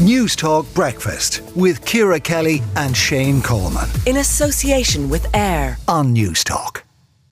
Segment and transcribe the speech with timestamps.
[0.00, 3.86] News Talk Breakfast with Ciara Kelly and Shane Coleman.
[4.06, 6.84] In association with AIR on News Talk.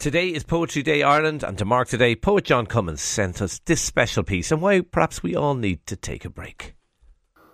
[0.00, 3.80] Today is Poetry Day Ireland, and to mark today, poet John Cummins sent us this
[3.80, 6.74] special piece and why perhaps we all need to take a break.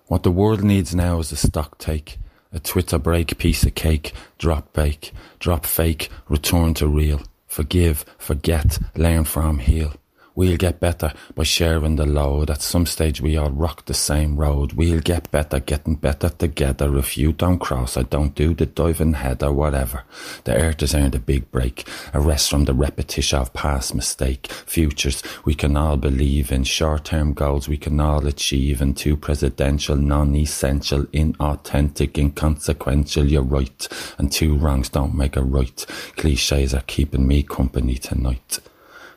[0.06, 2.16] What the world needs now is a stock take,
[2.50, 8.78] a Twitter break, piece of cake, drop bake, drop fake, return to real, forgive, forget,
[8.96, 9.92] learn from, heal.
[10.34, 12.50] We'll get better by sharing the load.
[12.50, 14.72] At some stage we all rock the same road.
[14.72, 16.96] We'll get better, getting better together.
[16.96, 20.04] If you don't cross, I don't do the diving head or whatever.
[20.44, 21.86] The earth has earned a big break.
[22.14, 24.46] A rest from the repetition of past mistake.
[24.46, 26.64] Futures we can all believe in.
[26.64, 28.80] Short-term goals we can all achieve.
[28.80, 33.26] And too presidential, non-essential, inauthentic, inconsequential.
[33.26, 33.88] You're right.
[34.16, 35.84] And two wrongs don't make a right.
[36.16, 38.60] Cliches are keeping me company tonight.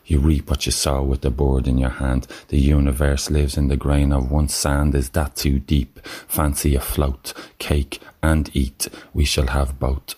[0.06, 2.28] You reap what you sow with the board in your hand.
[2.50, 4.94] The universe lives in the grain of one sand.
[4.94, 6.00] Is that too deep?
[6.28, 8.88] Fancy a float, cake and eat.
[9.14, 10.16] We shall have both.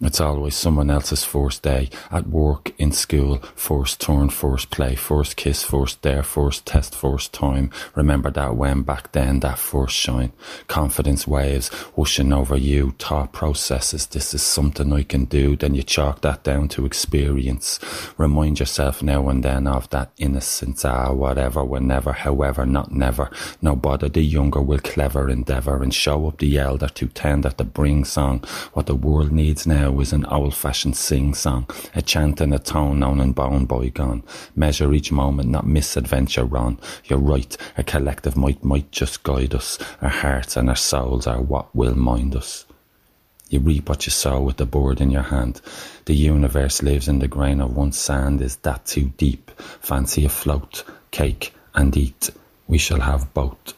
[0.00, 5.36] It's always someone else's first day at work, in school, first turn, first play, first
[5.36, 7.70] kiss, first dare, first test, first time.
[7.94, 10.32] Remember that when back then, that first shine.
[10.66, 14.06] Confidence waves whooshing over you, thought processes.
[14.06, 15.54] This is something I can do.
[15.54, 17.78] Then you chalk that down to experience.
[18.18, 20.84] Remind yourself now and then of that innocence.
[20.84, 23.30] Ah, whatever, whenever, however, not never.
[23.62, 27.58] No bother the younger will clever endeavour and show up the elder to tend at
[27.58, 28.40] the bring song.
[28.72, 33.20] What the world needs now was an old-fashioned sing-song, a chant and a tone known
[33.20, 34.22] and bone bygone.
[34.54, 36.78] Measure each moment, not misadventure on.
[37.04, 39.78] You're right, a collective might might just guide us.
[40.00, 42.66] Our hearts and our souls are what will mind us.
[43.48, 45.60] You reap what you sow with the board in your hand.
[46.06, 48.40] The universe lives in the grain of one sand.
[48.40, 49.50] Is that too deep?
[49.80, 52.30] Fancy a float, cake and eat.
[52.66, 53.74] We shall have both.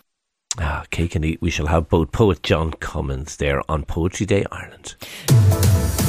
[0.59, 1.43] Ah, cake and eat.
[1.43, 2.13] We shall have both.
[2.13, 4.95] Poet John Cummins there on Poetry Day Ireland.